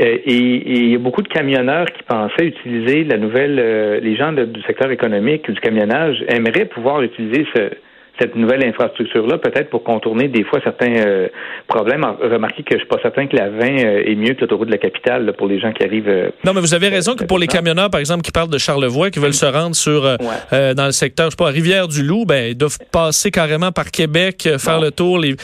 Euh, 0.00 0.18
et, 0.24 0.34
il 0.34 0.90
y 0.90 0.94
a 0.94 0.98
beaucoup 0.98 1.22
de 1.22 1.28
camionneurs 1.28 1.86
qui 1.86 2.02
pensaient 2.04 2.46
utiliser 2.46 3.04
la 3.04 3.16
nouvelle, 3.16 4.00
les 4.02 4.16
gens 4.16 4.32
du 4.32 4.62
secteur 4.62 4.90
économique 4.90 5.50
du 5.50 5.60
camionnage 5.60 6.24
aimeraient 6.28 6.66
pouvoir 6.66 7.02
utiliser 7.02 7.46
ce, 7.54 7.70
cette 8.18 8.34
nouvelle 8.34 8.64
infrastructure-là, 8.64 9.38
peut-être 9.38 9.70
pour 9.70 9.84
contourner 9.84 10.28
des 10.28 10.44
fois 10.44 10.60
certains 10.62 10.94
euh, 10.96 11.28
problèmes. 11.66 12.04
Remarquez 12.20 12.62
que 12.62 12.74
je 12.74 12.78
suis 12.78 12.88
pas 12.88 12.98
certain 13.02 13.26
que 13.26 13.36
la 13.36 13.48
20 13.48 13.58
euh, 13.60 14.02
est 14.06 14.14
mieux 14.14 14.34
que 14.34 14.40
l'autoroute 14.42 14.66
de 14.66 14.72
la 14.72 14.78
capitale 14.78 15.32
pour 15.36 15.46
les 15.46 15.60
gens 15.60 15.72
qui 15.72 15.84
arrivent. 15.84 16.08
Euh, 16.08 16.30
non, 16.44 16.52
mais 16.52 16.60
vous 16.60 16.74
avez 16.74 16.88
raison 16.88 17.14
que 17.14 17.24
pour 17.24 17.38
les 17.38 17.46
camionneurs, 17.46 17.90
par 17.90 18.00
exemple, 18.00 18.22
qui 18.22 18.32
parlent 18.32 18.50
de 18.50 18.58
Charlevoix, 18.58 19.10
qui 19.10 19.18
veulent 19.18 19.34
se 19.34 19.46
rendre 19.46 19.74
sur 19.74 20.02
dans 20.02 20.86
le 20.86 20.92
secteur, 20.92 21.26
je 21.26 21.30
sais 21.30 21.36
pas, 21.36 21.50
Rivière-du-Loup, 21.50 22.24
ben 22.26 22.50
ils 22.50 22.56
doivent 22.56 22.78
passer 22.92 23.30
carrément 23.30 23.72
par 23.72 23.90
Québec, 23.90 24.48
faire 24.58 24.80
le 24.80 24.90
tour. 24.90 25.18
Les... 25.18 25.34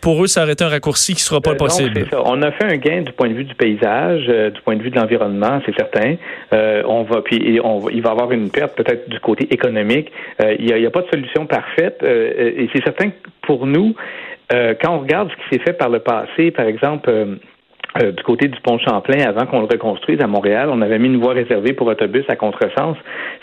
Pour 0.00 0.22
eux, 0.22 0.26
ça 0.26 0.42
aurait 0.42 0.52
été 0.52 0.64
un 0.64 0.68
raccourci 0.68 1.14
qui 1.14 1.22
sera 1.22 1.40
pas 1.40 1.54
possible. 1.54 2.06
On 2.24 2.42
a 2.42 2.52
fait 2.52 2.64
un 2.64 2.76
gain 2.76 3.02
du 3.02 3.12
point 3.12 3.28
de 3.28 3.34
vue 3.34 3.44
du 3.44 3.54
paysage, 3.54 4.26
du 4.26 4.60
point 4.62 4.76
de 4.76 4.82
vue 4.82 4.90
de 4.90 4.96
l'environnement, 4.96 5.60
c'est 5.66 5.74
certain. 5.76 6.16
on 6.52 7.02
va 7.04 7.22
puis 7.22 7.60
on, 7.62 7.88
il 7.88 8.02
va 8.02 8.10
y 8.10 8.12
avoir 8.12 8.32
une 8.32 8.50
perte 8.50 8.76
peut-être 8.76 9.08
du 9.08 9.20
côté 9.20 9.46
économique. 9.52 10.10
Il 10.40 10.64
n'y 10.64 10.72
a, 10.72 10.88
a, 10.88 10.90
pas 10.90 11.02
de 11.02 11.08
solution 11.10 11.46
parfaite. 11.46 12.02
Euh, 12.14 12.52
et 12.56 12.68
c'est 12.72 12.84
certain 12.84 13.10
que 13.10 13.16
pour 13.42 13.66
nous, 13.66 13.94
euh, 14.52 14.74
quand 14.80 14.94
on 14.94 15.00
regarde 15.00 15.30
ce 15.30 15.36
qui 15.36 15.54
s'est 15.54 15.64
fait 15.64 15.72
par 15.72 15.88
le 15.88 16.00
passé, 16.00 16.50
par 16.50 16.66
exemple, 16.66 17.10
euh, 17.10 18.12
du 18.12 18.22
côté 18.24 18.48
du 18.48 18.60
pont 18.60 18.78
Champlain, 18.78 19.24
avant 19.24 19.46
qu'on 19.46 19.60
le 19.60 19.66
reconstruise 19.66 20.20
à 20.20 20.26
Montréal, 20.26 20.68
on 20.72 20.80
avait 20.82 20.98
mis 20.98 21.08
une 21.08 21.20
voie 21.20 21.32
réservée 21.32 21.72
pour 21.72 21.86
autobus 21.86 22.24
à 22.28 22.36
contresens. 22.36 22.96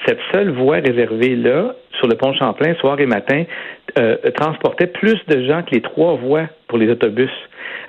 Cette 0.05 0.19
seule 0.33 0.51
voie 0.51 0.77
réservée-là, 0.77 1.75
sur 1.97 2.07
le 2.07 2.15
pont 2.15 2.33
Champlain, 2.33 2.73
soir 2.75 2.99
et 2.99 3.05
matin, 3.05 3.43
transportait 4.35 4.87
plus 4.87 5.19
de 5.27 5.45
gens 5.45 5.63
que 5.63 5.75
les 5.75 5.81
trois 5.81 6.15
voies 6.15 6.47
pour 6.67 6.77
les 6.77 6.89
autobus. 6.89 7.29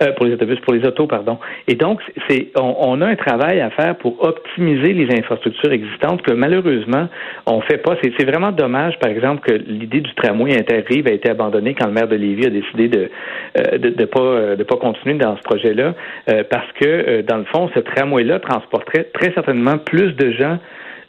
Euh, 0.00 0.12
pour 0.12 0.26
les 0.26 0.32
autobus, 0.32 0.58
pour 0.60 0.72
les 0.72 0.84
autos, 0.86 1.06
pardon. 1.06 1.38
Et 1.68 1.74
donc, 1.74 2.00
c'est, 2.28 2.48
on, 2.56 3.00
a 3.00 3.06
un 3.06 3.16
travail 3.16 3.60
à 3.60 3.70
faire 3.70 3.96
pour 3.96 4.22
optimiser 4.24 4.92
les 4.92 5.14
infrastructures 5.16 5.72
existantes 5.72 6.22
que 6.22 6.32
malheureusement, 6.32 7.08
on 7.46 7.60
fait 7.60 7.78
pas. 7.78 7.96
C'est, 8.02 8.24
vraiment 8.24 8.52
dommage, 8.52 8.98
par 8.98 9.10
exemple, 9.10 9.42
que 9.46 9.54
l'idée 9.54 10.00
du 10.00 10.14
tramway 10.14 10.56
interrive 10.56 11.06
a 11.08 11.12
été 11.12 11.30
abandonnée 11.30 11.74
quand 11.74 11.86
le 11.86 11.92
maire 11.92 12.08
de 12.08 12.16
Lévis 12.16 12.46
a 12.46 12.50
décidé 12.50 12.88
de 12.88 13.10
euh, 13.58 13.78
de, 13.78 14.04
pas 14.04 14.20
euh, 14.20 14.56
de 14.56 14.62
pas 14.62 14.76
continuer 14.76 15.18
dans 15.18 15.36
ce 15.36 15.42
projet-là, 15.42 15.94
parce 16.50 16.70
que 16.80 17.22
dans 17.22 17.38
le 17.38 17.44
fond, 17.44 17.70
ce 17.74 17.80
tramway-là 17.80 18.38
transporterait 18.40 19.08
très 19.12 19.32
certainement 19.32 19.78
plus 19.78 20.12
de 20.16 20.32
gens 20.32 20.58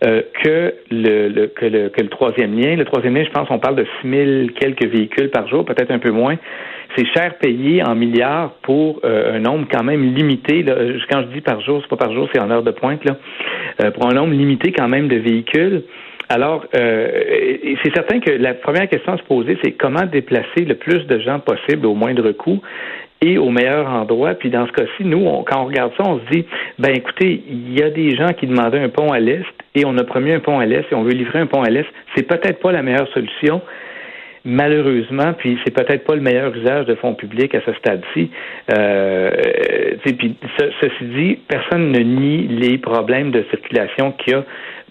que 0.01 0.73
le, 0.91 1.47
que 1.47 1.65
le 1.65 1.89
que 1.89 2.01
le 2.01 2.09
troisième 2.09 2.59
lien. 2.59 2.75
Le 2.75 2.83
troisième 2.83 3.15
lien, 3.15 3.23
je 3.23 3.29
pense, 3.29 3.47
on 3.49 3.59
parle 3.59 3.75
de 3.75 3.85
6 4.01 4.09
000 4.09 4.47
quelques 4.59 4.85
véhicules 4.85 5.29
par 5.29 5.47
jour, 5.47 5.63
peut-être 5.63 5.91
un 5.91 5.99
peu 5.99 6.11
moins 6.11 6.37
c'est 6.95 7.05
cher 7.13 7.37
payé 7.37 7.83
en 7.83 7.95
milliards 7.95 8.51
pour 8.61 8.99
euh, 9.03 9.35
un 9.35 9.39
nombre 9.39 9.67
quand 9.71 9.83
même 9.83 10.13
limité. 10.13 10.63
Là. 10.63 10.75
Quand 11.09 11.21
je 11.21 11.33
dis 11.33 11.41
par 11.41 11.61
jour, 11.61 11.79
c'est 11.81 11.89
pas 11.89 12.05
par 12.05 12.13
jour, 12.13 12.29
c'est 12.33 12.41
en 12.41 12.49
heure 12.49 12.63
de 12.63 12.71
pointe. 12.71 13.03
Là. 13.05 13.17
Euh, 13.81 13.91
pour 13.91 14.07
un 14.07 14.13
nombre 14.13 14.33
limité 14.33 14.71
quand 14.71 14.87
même 14.87 15.07
de 15.07 15.17
véhicules. 15.17 15.83
Alors, 16.29 16.65
euh, 16.75 17.07
c'est 17.83 17.93
certain 17.93 18.19
que 18.19 18.31
la 18.31 18.53
première 18.53 18.87
question 18.87 19.13
à 19.13 19.17
se 19.17 19.23
poser, 19.23 19.57
c'est 19.63 19.73
comment 19.73 20.05
déplacer 20.05 20.65
le 20.65 20.75
plus 20.75 21.05
de 21.05 21.19
gens 21.19 21.39
possible 21.39 21.85
au 21.85 21.93
moindre 21.93 22.31
coût 22.31 22.61
et 23.21 23.37
au 23.37 23.49
meilleur 23.49 23.87
endroit. 23.89 24.33
Puis 24.33 24.49
dans 24.49 24.65
ce 24.67 24.71
cas-ci, 24.71 25.03
nous, 25.05 25.25
quand 25.45 25.61
on 25.61 25.65
regarde 25.65 25.91
ça, 25.97 26.03
on 26.05 26.19
se 26.19 26.25
dit, 26.31 26.45
ben 26.79 26.91
écoutez, 26.95 27.43
il 27.47 27.77
y 27.77 27.83
a 27.83 27.89
des 27.89 28.15
gens 28.15 28.33
qui 28.33 28.47
demandaient 28.47 28.79
un 28.79 28.89
pont 28.89 29.11
à 29.11 29.19
l'est 29.19 29.45
et 29.75 29.85
on 29.85 29.97
a 29.97 30.03
promis 30.03 30.31
un 30.31 30.39
pont 30.39 30.59
à 30.59 30.65
l'est 30.65 30.85
et 30.91 30.95
on 30.95 31.03
veut 31.03 31.13
livrer 31.13 31.39
un 31.39 31.45
pont 31.45 31.61
à 31.61 31.69
l'est. 31.69 31.85
C'est 32.15 32.27
peut-être 32.27 32.59
pas 32.59 32.71
la 32.71 32.81
meilleure 32.81 33.07
solution 33.13 33.61
malheureusement, 34.45 35.33
puis 35.37 35.57
c'est 35.63 35.71
peut-être 35.71 36.03
pas 36.03 36.15
le 36.15 36.21
meilleur 36.21 36.55
usage 36.55 36.85
de 36.85 36.95
fonds 36.95 37.15
publics 37.15 37.55
à 37.55 37.61
ce 37.65 37.73
stade-ci. 37.73 38.29
Euh, 38.73 39.31
puis 40.03 40.35
ceci 40.81 41.05
dit, 41.15 41.39
personne 41.47 41.91
ne 41.91 41.99
nie 41.99 42.47
les 42.47 42.77
problèmes 42.77 43.31
de 43.31 43.43
circulation 43.51 44.11
qu'il 44.13 44.33
y 44.33 44.35
a 44.35 44.43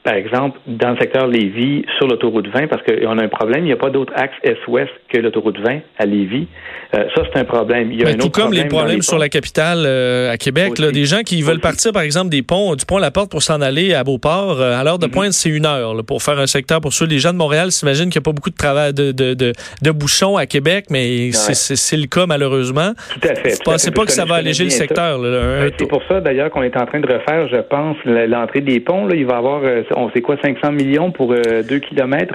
par 0.05 0.15
exemple, 0.15 0.59
dans 0.67 0.91
le 0.91 0.97
secteur 0.99 1.29
Lévis, 1.29 1.85
sur 1.97 2.09
l'autoroute 2.09 2.49
20, 2.49 2.67
parce 2.67 2.83
qu'on 2.83 3.19
a 3.19 3.23
un 3.23 3.29
problème, 3.29 3.61
il 3.61 3.67
n'y 3.67 3.73
a 3.73 3.77
pas 3.77 3.91
d'autre 3.91 4.13
axe 4.17 4.35
est-ouest 4.43 4.91
que 5.09 5.19
l'autoroute 5.19 5.59
20 5.61 5.79
à 5.99 6.07
Lévis. 6.07 6.49
Euh, 6.95 7.05
ça, 7.15 7.23
c'est 7.33 7.39
un 7.39 7.45
problème. 7.45 7.93
Il 7.93 8.01
y 8.01 8.05
a 8.05 8.09
un 8.09 8.15
tout 8.15 8.29
comme 8.29 8.53
les 8.53 8.65
problèmes 8.65 9.03
sur 9.03 9.19
la 9.19 9.29
capitale 9.29 9.85
euh, 9.87 10.33
à 10.33 10.37
Québec, 10.37 10.79
là, 10.81 10.91
des 10.91 11.05
gens 11.05 11.21
qui 11.21 11.41
veulent 11.43 11.61
partir, 11.61 11.93
par 11.93 12.03
exemple, 12.03 12.31
des 12.31 12.43
ponts, 12.43 12.75
du 12.75 12.85
pont 12.85 12.99
La 12.99 13.13
Porte 13.13 13.31
pour 13.31 13.43
s'en 13.43 13.61
aller 13.61 13.95
à 13.95 14.03
Beauport, 14.03 14.61
euh, 14.61 14.79
à 14.79 14.83
l'heure 14.83 14.99
de 14.99 15.07
mm-hmm. 15.07 15.11
pointe, 15.11 15.33
c'est 15.33 15.51
une 15.51 15.67
heure 15.67 15.95
là, 15.95 16.03
pour 16.03 16.23
faire 16.23 16.39
un 16.39 16.47
secteur. 16.47 16.81
Pour 16.81 16.93
ceux, 16.93 17.07
les 17.07 17.21
gens 17.21 17.33
de 17.33 17.39
Montréal 17.39 17.71
s'imaginent 17.71 18.11
qu'il 18.11 18.19
n'y 18.19 18.25
a 18.25 18.29
pas 18.29 18.33
beaucoup 18.33 18.51
de 18.51 18.57
travail 18.57 18.93
de, 18.93 19.13
de, 19.13 19.35
de, 19.35 19.53
de 19.83 19.91
bouchons 19.93 20.37
à 20.37 20.47
Québec, 20.47 20.87
mais 20.91 21.31
c'est 21.33 21.97
le 21.97 22.07
cas 22.07 22.27
malheureusement. 22.27 22.93
Tout 23.21 23.29
à 23.29 23.35
fait. 23.37 23.51
Vous 23.51 23.65
pensez 23.65 23.93
pas 23.93 24.05
que 24.05 24.13
ça 24.13 24.25
va 24.25 24.35
alléger 24.37 24.65
le 24.65 24.71
secteur? 24.71 25.21
Ben, 25.21 25.71
c'est 25.79 25.89
pour 25.89 26.03
ça, 26.09 26.21
d'ailleurs, 26.21 26.51
qu'on 26.51 26.63
est 26.63 26.77
en 26.77 26.87
train 26.87 27.01
de 27.01 27.07
refaire, 27.07 27.49
je 27.49 27.61
pense, 27.63 27.97
l'entrée 28.05 28.61
des 28.63 28.81
ponts. 28.81 29.07
Là, 29.07 29.15
il 29.15 29.27
va 29.27 29.35
y 29.35 29.37
avoir, 29.37 29.63
on 29.97 30.11
sait 30.11 30.21
quoi, 30.21 30.37
500 30.43 30.73
millions 30.73 31.11
pour 31.11 31.35
deux 31.35 31.79
kilomètres 31.79 32.35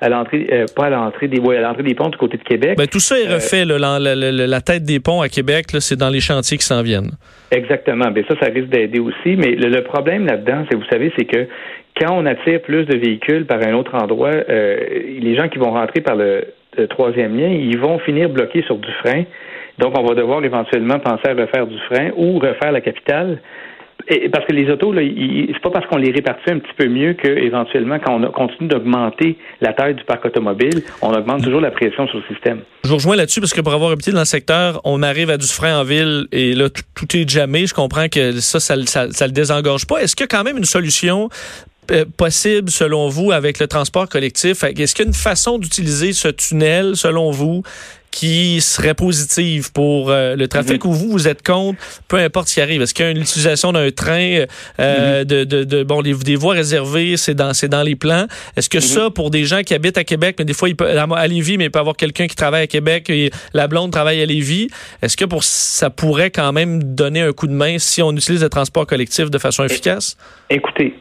à, 0.00 0.08
l'entrée, 0.08 0.46
pas 0.74 0.86
à 0.86 0.90
l'entrée 0.90 1.28
des, 1.28 1.40
à 1.56 1.60
l'entrée 1.60 1.82
des 1.82 1.94
ponts 1.94 2.08
du 2.08 2.18
côté 2.18 2.36
de 2.36 2.42
Québec. 2.42 2.76
Ben, 2.76 2.86
tout 2.86 3.00
ça 3.00 3.18
est 3.18 3.32
refait, 3.32 3.64
là, 3.64 3.78
la, 3.78 4.60
tête 4.60 4.84
des 4.84 5.00
ponts 5.00 5.20
à 5.20 5.28
Québec, 5.28 5.66
c'est 5.78 5.98
dans 5.98 6.10
les 6.10 6.20
chantiers 6.20 6.58
qui 6.58 6.64
s'en 6.64 6.82
viennent. 6.82 7.12
Exactement. 7.50 8.10
Ben, 8.10 8.24
ça, 8.28 8.34
ça 8.40 8.46
risque 8.46 8.68
d'aider 8.68 8.98
aussi. 8.98 9.36
Mais 9.36 9.54
le, 9.54 9.82
problème 9.82 10.26
là-dedans, 10.26 10.64
c'est, 10.68 10.76
vous 10.76 10.84
savez, 10.90 11.12
c'est 11.16 11.24
que 11.24 11.46
quand 12.00 12.14
on 12.14 12.26
attire 12.26 12.62
plus 12.62 12.84
de 12.86 12.96
véhicules 12.96 13.46
par 13.46 13.60
un 13.62 13.74
autre 13.74 13.94
endroit, 13.94 14.30
euh, 14.30 14.76
les 15.20 15.36
gens 15.36 15.48
qui 15.48 15.58
vont 15.58 15.72
rentrer 15.72 16.00
par 16.00 16.16
le, 16.16 16.46
troisième 16.88 17.36
lien, 17.38 17.48
ils 17.48 17.78
vont 17.78 17.98
finir 17.98 18.30
bloqués 18.30 18.62
sur 18.62 18.76
du 18.76 18.90
frein. 19.04 19.24
Donc, 19.78 19.98
on 19.98 20.02
va 20.02 20.14
devoir 20.14 20.42
éventuellement 20.42 20.98
penser 20.98 21.28
à 21.28 21.34
refaire 21.34 21.66
du 21.66 21.78
frein 21.90 22.10
ou 22.16 22.38
refaire 22.38 22.72
la 22.72 22.80
capitale 22.80 23.38
parce 24.32 24.46
que 24.46 24.52
les 24.52 24.70
autos, 24.70 24.94
c'est 24.94 25.62
pas 25.62 25.70
parce 25.70 25.86
qu'on 25.86 25.96
les 25.96 26.10
répartit 26.10 26.50
un 26.50 26.58
petit 26.58 26.74
peu 26.76 26.88
mieux 26.88 27.14
qu'éventuellement, 27.14 27.98
quand 27.98 28.14
on 28.14 28.30
continue 28.30 28.68
d'augmenter 28.68 29.36
la 29.60 29.72
taille 29.72 29.94
du 29.94 30.04
parc 30.04 30.24
automobile, 30.24 30.82
on 31.00 31.12
augmente 31.12 31.42
toujours 31.42 31.60
la 31.60 31.70
pression 31.70 32.06
sur 32.08 32.18
le 32.18 32.24
système. 32.34 32.60
Je 32.84 32.88
vous 32.88 32.96
rejoins 32.96 33.16
là-dessus 33.16 33.40
parce 33.40 33.52
que 33.52 33.60
pour 33.60 33.72
avoir 33.72 33.92
habité 33.92 34.12
dans 34.12 34.20
le 34.20 34.24
secteur, 34.24 34.80
on 34.84 35.02
arrive 35.02 35.30
à 35.30 35.36
du 35.36 35.46
frein 35.46 35.80
en 35.80 35.84
ville 35.84 36.26
et 36.32 36.54
là, 36.54 36.68
tout, 36.68 37.16
est 37.16 37.28
jamais. 37.28 37.66
Je 37.66 37.74
comprends 37.74 38.08
que 38.08 38.32
ça, 38.40 38.60
ça, 38.60 38.76
ça, 38.84 39.26
le 39.26 39.32
désengorge 39.32 39.86
pas. 39.86 40.02
Est-ce 40.02 40.16
qu'il 40.16 40.24
y 40.24 40.28
a 40.32 40.36
quand 40.36 40.44
même 40.44 40.58
une 40.58 40.64
solution 40.64 41.28
euh, 41.90 42.04
possible 42.16 42.70
selon 42.70 43.08
vous 43.08 43.32
avec 43.32 43.58
le 43.58 43.66
transport 43.66 44.08
collectif? 44.08 44.64
Est-ce 44.64 44.94
qu'il 44.94 45.04
y 45.04 45.06
a 45.06 45.08
une 45.08 45.14
façon 45.14 45.58
d'utiliser 45.58 46.12
ce 46.12 46.28
tunnel 46.28 46.96
selon 46.96 47.30
vous 47.30 47.62
qui 48.12 48.60
serait 48.60 48.94
positive 48.94 49.72
pour 49.72 50.10
euh, 50.10 50.36
le 50.36 50.46
trafic 50.46 50.84
mhm. 50.84 50.90
ou 50.90 50.94
vous, 50.94 51.10
vous 51.10 51.28
êtes 51.28 51.42
contre, 51.44 51.78
peu 52.06 52.18
importe 52.18 52.48
ce 52.48 52.54
qui 52.54 52.60
arrive? 52.60 52.82
Est-ce 52.82 52.94
qu'il 52.94 53.04
y 53.04 53.08
a 53.08 53.10
une 53.10 53.20
utilisation 53.20 53.72
d'un 53.72 53.90
train, 53.90 54.44
euh, 54.78 55.20
mhm. 55.20 55.24
de, 55.24 55.44
de, 55.44 55.64
de, 55.64 55.82
bon, 55.82 56.02
des 56.02 56.36
voies 56.36 56.54
réservées, 56.54 57.16
c'est 57.16 57.34
dans, 57.34 57.54
c'est 57.54 57.68
dans 57.68 57.82
les 57.82 57.96
plans. 57.96 58.26
Est-ce 58.56 58.68
que 58.68 58.78
mhm. 58.78 58.82
ça, 58.82 59.10
pour 59.10 59.30
des 59.30 59.44
gens 59.44 59.62
qui 59.62 59.74
habitent 59.74 59.98
à 59.98 60.04
Québec, 60.04 60.36
mais 60.38 60.44
des 60.44 60.52
fois, 60.52 60.68
il 60.68 60.76
peut, 60.76 60.86
à 60.86 61.26
Lévis, 61.26 61.56
mais 61.56 61.64
il 61.64 61.70
peut 61.70 61.80
avoir 61.80 61.96
quelqu'un 61.96 62.26
qui 62.26 62.36
travaille 62.36 62.62
à 62.62 62.66
Québec 62.68 63.10
et 63.10 63.30
la 63.54 63.66
blonde 63.66 63.90
travaille 63.90 64.22
à 64.22 64.26
Lévis, 64.26 64.68
est-ce 65.00 65.16
que 65.16 65.24
pour 65.24 65.42
ça 65.42 65.90
pourrait 65.90 66.30
quand 66.30 66.52
même 66.52 66.94
donner 66.94 67.22
un 67.22 67.32
coup 67.32 67.46
de 67.46 67.52
main 67.52 67.78
si 67.78 68.02
on 68.02 68.12
utilise 68.12 68.42
le 68.42 68.50
transport 68.50 68.86
collectif 68.86 69.30
de 69.30 69.38
façon 69.38 69.64
efficace? 69.64 70.16
Écoutez, 70.50 70.94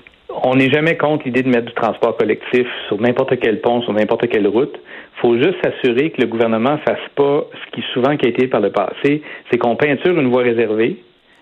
on 0.43 0.55
n'est 0.55 0.69
jamais 0.69 0.97
contre 0.97 1.25
l'idée 1.25 1.43
de 1.43 1.49
mettre 1.49 1.67
du 1.67 1.73
transport 1.73 2.17
collectif 2.17 2.67
sur 2.87 2.99
n'importe 2.99 3.39
quel 3.39 3.61
pont, 3.61 3.81
sur 3.81 3.93
n'importe 3.93 4.27
quelle 4.29 4.47
route. 4.47 4.73
Il 4.73 5.19
faut 5.21 5.35
juste 5.37 5.55
s'assurer 5.63 6.11
que 6.11 6.21
le 6.21 6.27
gouvernement 6.27 6.77
fasse 6.79 7.09
pas 7.15 7.45
ce 7.53 7.75
qui 7.75 7.85
souvent 7.93 8.09
a 8.09 8.13
été 8.13 8.47
par 8.47 8.61
le 8.61 8.71
passé, 8.71 9.21
c'est 9.49 9.57
qu'on 9.57 9.75
peinture 9.75 10.19
une 10.19 10.29
voie 10.29 10.43
réservée, 10.43 10.97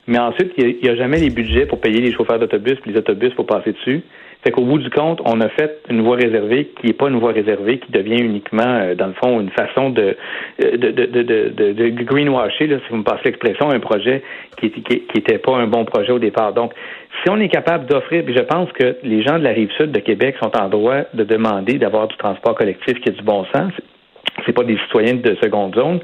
mais 0.07 0.17
ensuite, 0.17 0.51
il 0.57 0.77
n'y 0.81 0.89
a, 0.89 0.95
jamais 0.95 1.19
les 1.19 1.29
budgets 1.29 1.67
pour 1.67 1.79
payer 1.79 2.01
les 2.01 2.11
chauffeurs 2.11 2.39
d'autobus 2.39 2.79
puis 2.81 2.91
les 2.91 2.97
autobus 2.97 3.33
pour 3.35 3.45
passer 3.45 3.73
dessus. 3.73 4.01
Fait 4.43 4.51
qu'au 4.51 4.63
bout 4.63 4.77
du 4.77 4.89
compte, 4.89 5.21
on 5.25 5.41
a 5.41 5.49
fait 5.49 5.81
une 5.89 6.01
voie 6.01 6.15
réservée 6.15 6.71
qui 6.79 6.87
n'est 6.87 6.93
pas 6.93 7.09
une 7.09 7.19
voie 7.19 7.33
réservée, 7.33 7.79
qui 7.79 7.91
devient 7.91 8.21
uniquement, 8.21 8.63
euh, 8.63 8.95
dans 8.95 9.07
le 9.07 9.13
fond, 9.13 9.41
une 9.41 9.49
façon 9.49 9.89
de, 9.89 10.15
de, 10.59 10.77
de, 10.77 11.05
de, 11.05 11.73
de, 11.73 12.03
greenwasher, 12.03 12.67
là, 12.67 12.77
si 12.77 12.89
vous 12.89 12.97
me 12.97 13.03
passez 13.03 13.25
l'expression, 13.25 13.69
un 13.69 13.81
projet 13.81 14.23
qui 14.57 14.71
n'était 15.15 15.39
pas 15.39 15.57
un 15.57 15.67
bon 15.67 15.83
projet 15.83 16.13
au 16.13 16.19
départ. 16.19 16.53
Donc, 16.53 16.73
si 17.21 17.29
on 17.29 17.37
est 17.37 17.49
capable 17.49 17.85
d'offrir, 17.87 18.23
puis 18.23 18.33
je 18.33 18.43
pense 18.43 18.71
que 18.71 18.95
les 19.03 19.23
gens 19.23 19.37
de 19.37 19.43
la 19.43 19.51
rive 19.51 19.71
sud 19.71 19.91
de 19.91 19.99
Québec 19.99 20.35
sont 20.41 20.55
en 20.57 20.69
droit 20.69 21.01
de 21.13 21.25
demander 21.25 21.73
d'avoir 21.73 22.07
du 22.07 22.15
transport 22.15 22.55
collectif 22.55 22.97
qui 23.01 23.09
a 23.09 23.11
du 23.11 23.21
bon 23.21 23.45
sens, 23.53 23.73
c'est 24.45 24.53
pas 24.53 24.63
des 24.63 24.77
citoyens 24.77 25.15
de 25.15 25.35
seconde 25.43 25.75
zone, 25.75 25.99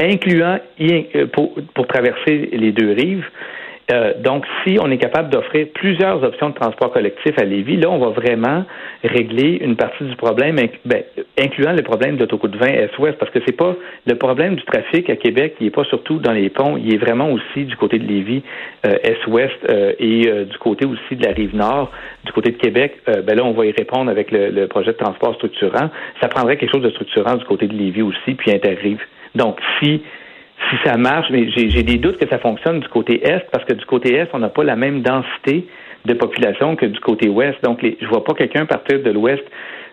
incluant 0.00 0.58
euh, 0.80 1.26
pour, 1.32 1.54
pour 1.74 1.86
traverser 1.88 2.48
les 2.52 2.70
deux 2.70 2.92
rives, 2.92 3.26
euh, 3.90 4.14
donc, 4.20 4.44
si 4.64 4.78
on 4.80 4.90
est 4.90 4.98
capable 4.98 5.30
d'offrir 5.30 5.66
plusieurs 5.74 6.22
options 6.22 6.50
de 6.50 6.54
transport 6.54 6.92
collectif 6.92 7.32
à 7.38 7.44
Lévis, 7.44 7.76
là, 7.76 7.90
on 7.90 7.98
va 7.98 8.10
vraiment 8.10 8.64
régler 9.02 9.58
une 9.60 9.76
partie 9.76 10.04
du 10.04 10.14
problème, 10.16 10.56
ben, 10.84 11.02
incluant 11.38 11.72
le 11.72 11.82
problème 11.82 12.16
de 12.16 12.20
l'autoroute 12.20 12.54
20 12.54 12.66
Est-Ouest, 12.66 13.18
parce 13.18 13.30
que 13.32 13.40
c'est 13.44 13.56
pas 13.56 13.74
le 14.06 14.14
problème 14.14 14.54
du 14.54 14.62
trafic 14.64 15.10
à 15.10 15.16
Québec, 15.16 15.56
il 15.60 15.66
est 15.66 15.70
pas 15.70 15.84
surtout 15.84 16.18
dans 16.18 16.32
les 16.32 16.48
ponts, 16.48 16.76
il 16.76 16.94
est 16.94 16.98
vraiment 16.98 17.30
aussi 17.30 17.64
du 17.64 17.76
côté 17.76 17.98
de 17.98 18.06
Lévis, 18.06 18.42
euh, 18.86 18.94
Est-Ouest 19.02 19.58
euh, 19.68 19.92
et 19.98 20.22
du 20.22 20.58
côté 20.58 20.86
aussi 20.86 21.16
de 21.16 21.24
la 21.24 21.32
rive 21.32 21.54
nord, 21.54 21.90
du 22.24 22.32
côté 22.32 22.52
de 22.52 22.56
Québec. 22.56 22.98
ben 23.06 23.36
là, 23.36 23.44
on 23.44 23.52
va 23.52 23.66
y 23.66 23.72
répondre 23.72 24.10
avec 24.10 24.30
le, 24.30 24.50
le, 24.50 24.68
projet 24.68 24.92
de 24.92 24.96
transport 24.96 25.34
structurant. 25.34 25.90
Ça 26.20 26.28
prendrait 26.28 26.56
quelque 26.56 26.72
chose 26.72 26.82
de 26.82 26.90
structurant 26.90 27.34
du 27.34 27.44
côté 27.44 27.66
de 27.66 27.74
Lévis 27.74 28.02
aussi, 28.02 28.34
puis 28.34 28.52
interrive. 28.52 29.00
Donc, 29.34 29.58
si 29.80 30.02
si 30.70 30.76
ça 30.84 30.96
marche, 30.96 31.28
mais 31.30 31.50
j'ai 31.50 31.82
des 31.82 31.98
doutes 31.98 32.18
que 32.18 32.28
ça 32.28 32.38
fonctionne 32.38 32.80
du 32.80 32.88
côté 32.88 33.26
est, 33.26 33.50
parce 33.50 33.64
que 33.64 33.74
du 33.74 33.84
côté 33.84 34.14
est, 34.14 34.28
on 34.32 34.38
n'a 34.38 34.48
pas 34.48 34.64
la 34.64 34.76
même 34.76 35.02
densité 35.02 35.66
de 36.04 36.14
population 36.14 36.76
que 36.76 36.86
du 36.86 37.00
côté 37.00 37.28
ouest. 37.28 37.62
Donc, 37.62 37.82
les, 37.82 37.96
je 38.00 38.06
vois 38.06 38.24
pas 38.24 38.34
quelqu'un 38.34 38.66
partir 38.66 39.02
de 39.02 39.10
l'ouest 39.10 39.44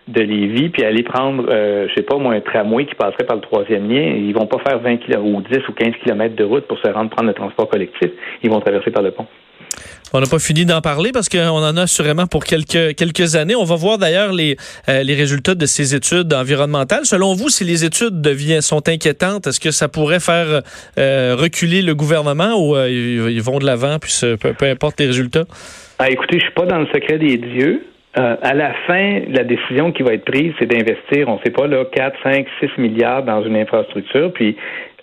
de 0.08 0.22
Lévis 0.22 0.70
puis 0.70 0.84
aller 0.84 1.02
prendre, 1.02 1.46
euh, 1.48 1.86
je 1.88 1.94
sais 1.94 2.02
pas 2.02 2.16
moi, 2.16 2.34
un 2.34 2.40
tramway 2.40 2.84
qui 2.84 2.94
passerait 2.94 3.24
par 3.24 3.36
le 3.36 3.42
troisième 3.42 3.88
lien. 3.88 4.14
Ils 4.16 4.34
vont 4.34 4.46
pas 4.46 4.58
faire 4.58 4.80
20 4.80 4.96
km 4.98 5.22
ou 5.24 5.40
10 5.40 5.68
ou 5.68 5.72
15 5.72 5.94
kilomètres 6.02 6.36
de 6.36 6.44
route 6.44 6.66
pour 6.66 6.78
se 6.78 6.90
rendre 6.90 7.10
prendre 7.10 7.28
le 7.28 7.34
transport 7.34 7.68
collectif. 7.68 8.10
Ils 8.42 8.50
vont 8.50 8.60
traverser 8.60 8.90
par 8.90 9.02
le 9.02 9.12
pont. 9.12 9.26
On 10.12 10.20
n'a 10.20 10.26
pas 10.26 10.40
fini 10.40 10.64
d'en 10.64 10.80
parler 10.80 11.12
parce 11.12 11.28
qu'on 11.28 11.38
en 11.38 11.76
a 11.76 11.82
assurément 11.82 12.26
pour 12.26 12.44
quelques, 12.44 13.36
années. 13.36 13.54
On 13.54 13.64
va 13.64 13.76
voir 13.76 13.96
d'ailleurs 13.96 14.32
les, 14.32 14.56
euh, 14.88 15.04
les 15.04 15.14
résultats 15.14 15.54
de 15.54 15.66
ces 15.66 15.94
études 15.94 16.32
environnementales. 16.34 17.04
Selon 17.04 17.34
vous, 17.34 17.48
si 17.48 17.62
les 17.62 17.84
études 17.84 18.20
deviennent, 18.20 18.60
sont 18.60 18.88
inquiétantes, 18.88 19.46
est-ce 19.46 19.60
que 19.60 19.70
ça 19.70 19.88
pourrait 19.88 20.18
faire 20.18 20.62
euh, 20.98 21.36
reculer 21.38 21.82
le 21.82 21.94
gouvernement 21.94 22.54
ou 22.56 22.74
euh, 22.74 22.90
ils 22.90 23.42
vont 23.42 23.58
de 23.58 23.66
l'avant, 23.66 23.98
puis 24.00 24.12
peu, 24.40 24.52
peu, 24.52 24.66
importe 24.66 24.98
les 24.98 25.06
résultats? 25.06 25.44
Ah, 26.00 26.10
écoutez, 26.10 26.38
je 26.38 26.44
suis 26.44 26.54
pas 26.54 26.66
dans 26.66 26.78
le 26.78 26.86
secret 26.86 27.18
des 27.18 27.36
dieux. 27.36 27.82
À 28.14 28.54
la 28.54 28.72
fin, 28.88 29.20
la 29.28 29.44
décision 29.44 29.92
qui 29.92 30.02
va 30.02 30.14
être 30.14 30.24
prise, 30.24 30.52
c'est 30.58 30.66
d'investir, 30.66 31.28
on 31.28 31.34
ne 31.34 31.38
sait 31.44 31.52
pas, 31.52 31.68
là, 31.68 31.84
4, 31.84 32.18
5, 32.24 32.46
6 32.60 32.78
milliards 32.78 33.22
dans 33.22 33.44
une 33.44 33.56
infrastructure. 33.56 34.32
Puis 34.32 34.56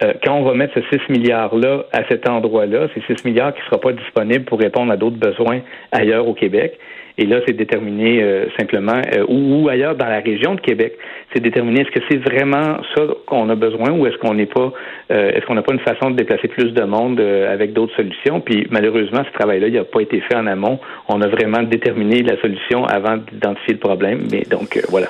euh, 0.04 0.14
quand 0.24 0.36
on 0.36 0.44
va 0.44 0.54
mettre 0.54 0.74
ces 0.74 1.00
6 1.00 1.10
milliards-là 1.10 1.86
à 1.92 2.04
cet 2.10 2.28
endroit-là, 2.30 2.88
ces 2.94 3.02
6 3.16 3.26
milliards 3.26 3.54
qui 3.54 3.62
ne 3.62 3.66
seront 3.66 3.80
pas 3.80 3.94
disponibles 3.94 4.46
pour 4.46 4.60
répondre 4.60 4.92
à 4.92 4.98
d'autres 4.98 5.18
besoins 5.18 5.62
ailleurs 5.92 6.28
au 6.28 6.34
Québec. 6.34 6.78
Et 7.18 7.26
là, 7.26 7.40
c'est 7.48 7.56
déterminé 7.56 8.22
euh, 8.22 8.46
simplement, 8.60 9.02
euh, 9.16 9.26
ou, 9.28 9.70
ailleurs 9.70 9.96
dans 9.96 10.06
la 10.06 10.20
région 10.20 10.56
de 10.56 10.62
Québec, 10.62 10.98
c'est 11.34 11.42
déterminé 11.42 11.82
est-ce 11.82 11.92
que 11.92 12.06
c'est 12.10 12.18
vraiment 12.18 12.78
ça 12.96 13.04
qu'on 13.26 13.50
a 13.50 13.56
besoin 13.56 13.92
ou 13.92 14.06
est-ce 14.06 14.18
qu'on 14.18 14.34
n'est 14.34 14.46
pas, 14.46 14.72
est-ce 15.10 15.46
qu'on 15.46 15.56
n'a 15.56 15.62
pas 15.62 15.74
une 15.74 15.80
façon 15.80 16.12
de 16.12 16.16
déplacer 16.16 16.48
plus 16.48 16.74
de 16.74 16.84
monde 16.84 17.20
avec 17.20 17.74
d'autres 17.74 17.96
solutions. 17.96 18.40
Puis 18.40 18.68
malheureusement, 18.72 19.24
ce 19.26 19.38
travail-là, 19.38 19.68
il 19.68 19.74
n'a 19.74 19.84
pas 19.84 20.02
été 20.02 20.22
fait 20.22 20.36
en 20.36 20.48
amont. 20.48 20.80
On 21.10 21.22
a 21.22 21.28
vraiment 21.28 21.64
déterminé 21.64 22.24
la 22.24 22.40
solution 22.40 22.86
avant 22.86 23.18
d'identifier 23.18 23.74
le 23.74 23.80
problème. 23.80 24.28
Mais 24.32 24.44
donc 24.50 24.80
voilà. 24.90 25.08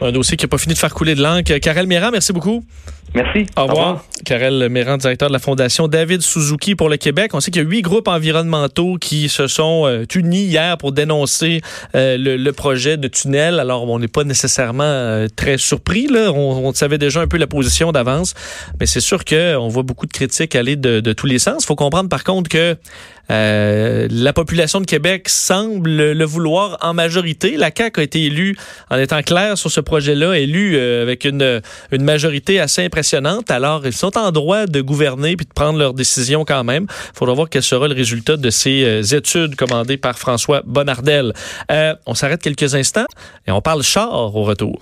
Un 0.00 0.12
dossier 0.12 0.36
qui 0.36 0.44
n'a 0.44 0.48
pas 0.48 0.58
fini 0.58 0.74
de 0.74 0.78
faire 0.78 0.94
couler 0.94 1.14
de 1.14 1.22
l'encre. 1.22 1.56
Karel 1.58 1.86
Méran, 1.86 2.10
merci 2.12 2.32
beaucoup. 2.32 2.62
Merci. 3.14 3.46
Au 3.56 3.64
revoir. 3.64 4.04
Karel 4.24 4.68
Méran, 4.68 4.98
directeur 4.98 5.28
de 5.28 5.32
la 5.32 5.38
Fondation 5.38 5.88
David 5.88 6.20
Suzuki 6.20 6.74
pour 6.74 6.88
le 6.88 6.98
Québec. 6.98 7.30
On 7.32 7.40
sait 7.40 7.50
qu'il 7.50 7.62
y 7.62 7.64
a 7.64 7.68
huit 7.68 7.82
groupes 7.82 8.08
environnementaux 8.08 8.96
qui 9.00 9.28
se 9.28 9.46
sont 9.46 9.86
euh, 9.86 10.04
unis 10.14 10.42
hier 10.42 10.76
pour 10.76 10.92
dénoncer 10.92 11.62
euh, 11.94 12.16
le, 12.18 12.52
projet 12.52 12.96
de 12.96 13.08
tunnel. 13.08 13.60
Alors, 13.60 13.88
on 13.88 13.98
n'est 13.98 14.08
pas 14.08 14.24
nécessairement 14.24 14.84
euh, 14.84 15.26
très 15.34 15.56
surpris. 15.56 16.06
Là. 16.06 16.32
On, 16.32 16.72
savait 16.74 16.98
déjà 16.98 17.20
un 17.20 17.26
peu 17.26 17.38
la 17.38 17.46
position 17.46 17.92
d'avance. 17.92 18.34
Mais 18.78 18.86
c'est 18.86 19.00
sûr 19.00 19.24
qu'on 19.24 19.68
voit 19.68 19.84
beaucoup 19.84 20.06
de 20.06 20.12
critiques 20.12 20.54
aller 20.54 20.76
de, 20.76 21.00
de 21.00 21.12
tous 21.12 21.26
les 21.26 21.38
sens. 21.38 21.64
Il 21.64 21.66
faut 21.66 21.76
comprendre, 21.76 22.08
par 22.08 22.24
contre, 22.24 22.50
que 22.50 22.76
la 23.30 24.32
population 24.32 24.80
de 24.80 24.86
Québec 24.86 25.28
semble 25.28 26.12
le 26.12 26.24
vouloir 26.24 26.78
en 26.80 26.94
majorité. 26.94 27.56
La 27.56 27.70
CAQ 27.74 28.00
a 28.00 28.02
été 28.02 28.24
élue, 28.24 28.56
en 28.90 28.96
étant 28.96 29.22
claire 29.22 29.58
sur 29.58 29.70
ce 29.70 29.80
projet-là, 29.88 30.34
élue 30.38 30.76
euh, 30.76 31.02
avec 31.02 31.24
une, 31.24 31.62
une 31.90 32.04
majorité 32.04 32.60
assez 32.60 32.84
impressionnante. 32.84 33.50
Alors, 33.50 33.86
ils 33.86 33.92
sont 33.92 34.16
en 34.16 34.30
droit 34.30 34.66
de 34.66 34.80
gouverner 34.80 35.34
puis 35.34 35.46
de 35.46 35.52
prendre 35.52 35.78
leurs 35.78 35.94
décisions 35.94 36.44
quand 36.44 36.62
même. 36.62 36.86
Il 37.14 37.18
faudra 37.18 37.34
voir 37.34 37.48
quel 37.48 37.62
sera 37.62 37.88
le 37.88 37.94
résultat 37.94 38.36
de 38.36 38.50
ces 38.50 38.84
euh, 38.84 39.02
études 39.02 39.56
commandées 39.56 39.96
par 39.96 40.18
François 40.18 40.62
Bonnardel. 40.66 41.32
on 42.06 42.14
s'arrête 42.14 42.42
quelques 42.42 42.74
instants 42.74 43.06
et 43.46 43.50
on 43.50 43.62
parle 43.62 43.82
char 43.82 44.12
au 44.12 44.44
retour. 44.44 44.78